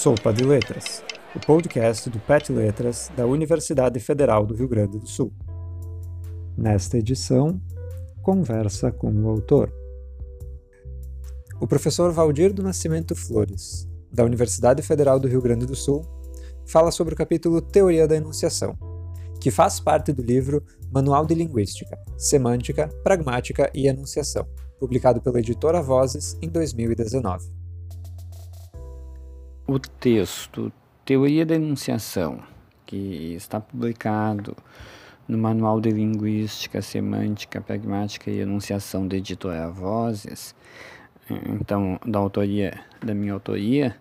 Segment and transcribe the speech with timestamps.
[0.00, 1.04] Sopa de Letras,
[1.36, 5.30] o podcast do PET Letras da Universidade Federal do Rio Grande do Sul.
[6.56, 7.60] Nesta edição,
[8.22, 9.70] conversa com o autor.
[11.60, 16.02] O professor Valdir do Nascimento Flores, da Universidade Federal do Rio Grande do Sul,
[16.64, 18.78] fala sobre o capítulo Teoria da Enunciação,
[19.38, 24.48] que faz parte do livro Manual de Linguística, Semântica, Pragmática e Enunciação,
[24.78, 27.60] publicado pela editora Vozes em 2019
[29.70, 30.72] o texto
[31.04, 32.42] Teoria da Enunciação,
[32.84, 34.56] que está publicado
[35.28, 40.56] no Manual de Linguística, Semântica, Pragmática e Enunciação da editora Vozes,
[41.30, 43.94] então da autoria da minha autoria,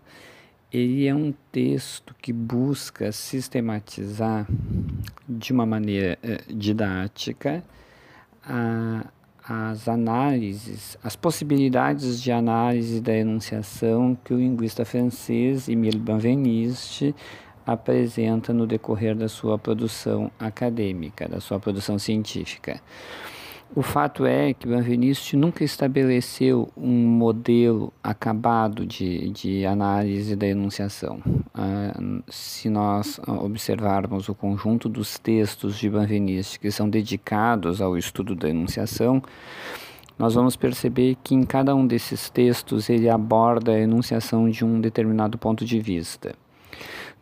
[0.74, 4.48] ele é um texto que busca sistematizar
[5.28, 7.64] de uma maneira eh, didática
[8.44, 9.06] a
[9.50, 17.16] as análises, as possibilidades de análise da enunciação que o linguista francês Emile Benveniste
[17.66, 22.80] apresenta no decorrer da sua produção acadêmica, da sua produção científica.
[23.76, 31.22] O fato é que Benveniste nunca estabeleceu um modelo acabado de, de análise da enunciação.
[31.54, 31.94] Ah,
[32.28, 38.50] se nós observarmos o conjunto dos textos de Benveniste que são dedicados ao estudo da
[38.50, 39.22] enunciação,
[40.18, 44.82] nós vamos perceber que em cada um desses textos ele aborda a enunciação de um
[44.82, 46.34] determinado ponto de vista.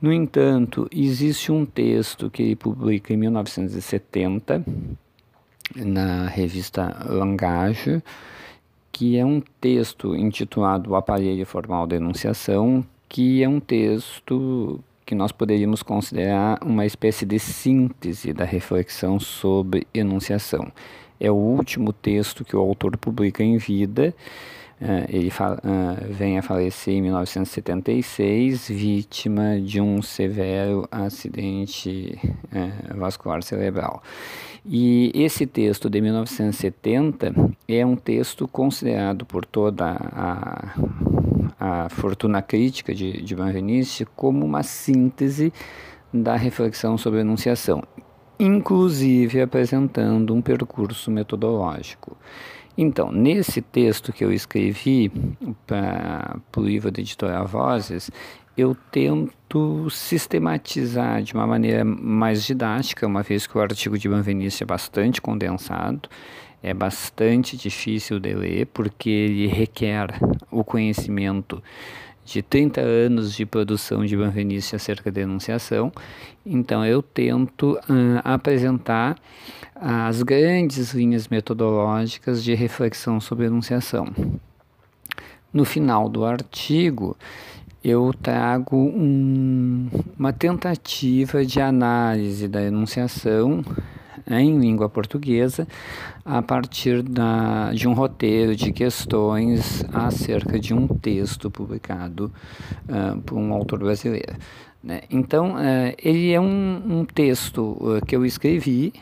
[0.02, 4.64] No entanto, existe um texto que ele publica em 1970
[5.76, 8.02] na revista Langage,
[8.92, 15.16] que é um texto intitulado O Aparelho Formal da Enunciação, que é um texto que
[15.16, 20.72] nós poderíamos considerar uma espécie de síntese da reflexão sobre enunciação.
[21.20, 24.14] É o último texto que o autor publica em vida.
[24.80, 32.20] Uh, ele uh, vem a falecer em 1976, vítima de um severo acidente
[32.54, 34.04] uh, vascular cerebral.
[34.64, 37.34] E esse texto de 1970
[37.68, 40.76] é um texto considerado por toda a,
[41.60, 45.52] a fortuna crítica de, de Benveniste como uma síntese
[46.14, 47.82] da reflexão sobre a enunciação,
[48.40, 52.16] inclusive apresentando um percurso metodológico.
[52.78, 55.12] Então, nesse texto que eu escrevi
[55.66, 58.12] para o livro da editora Vozes,
[58.56, 64.64] eu tento sistematizar de uma maneira mais didática, uma vez que o artigo de Benveniste
[64.64, 66.08] é bastante condensado,
[66.62, 70.08] é bastante difícil de ler, porque ele requer
[70.52, 71.62] o conhecimento
[72.28, 75.92] de 30 anos de produção de Benveniste acerca da enunciação.
[76.46, 77.80] Então, eu tento
[78.24, 79.18] apresentar
[79.74, 84.08] as grandes linhas metodológicas de reflexão sobre enunciação.
[85.54, 87.16] No final do artigo,
[87.82, 89.88] eu trago um,
[90.20, 93.64] uma tentativa de análise da enunciação
[94.30, 95.68] em língua portuguesa
[96.26, 102.32] a partir da, de um roteiro de questões acerca de um texto publicado
[102.90, 104.36] uh, por um autor brasileiro.
[104.84, 105.02] Né?
[105.10, 108.94] Então, uh, ele é um, um texto uh, que eu escrevi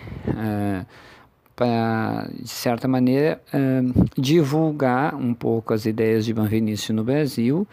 [1.55, 7.65] para, de certa maneira, uh, divulgar um pouco as ideias de Benveniste no Brasil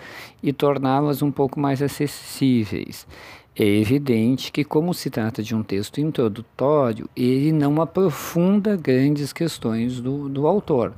[0.42, 3.06] e torná-las um pouco mais acessíveis.
[3.54, 10.00] É evidente que, como se trata de um texto introdutório, ele não aprofunda grandes questões
[10.00, 10.94] do, do autor,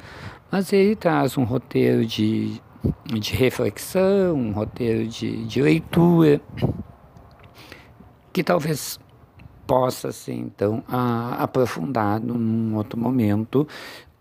[0.52, 2.60] mas ele traz um roteiro de,
[3.06, 6.40] de reflexão, um roteiro de, de leitura,
[8.32, 9.00] que talvez
[9.66, 13.66] possa ser então a, aprofundar num outro momento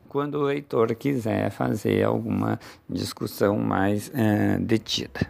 [0.09, 5.21] quando o leitor quiser fazer alguma discussão mais é, detida.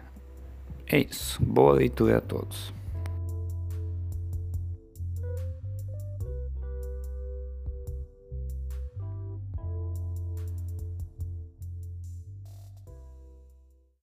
[0.86, 1.42] É isso.
[1.42, 2.72] Boa leitura a todos.